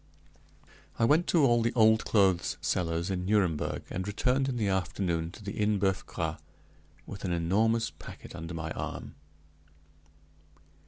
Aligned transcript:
I 0.97 1.05
went 1.05 1.27
to 1.27 1.45
all 1.45 1.61
the 1.61 1.75
old 1.75 2.05
clothes 2.05 2.57
sellers 2.59 3.11
in 3.11 3.23
Nuremberg, 3.23 3.83
and 3.91 4.07
returned 4.07 4.49
in 4.49 4.57
the 4.57 4.67
afternoon 4.67 5.29
to 5.33 5.43
the 5.43 5.51
Inn 5.51 5.77
Boeuf 5.77 6.03
Gras, 6.07 6.37
with 7.05 7.23
an 7.23 7.31
enormous 7.31 7.91
packet 7.91 8.33
under 8.33 8.55
my 8.55 8.71
arm. 8.71 9.13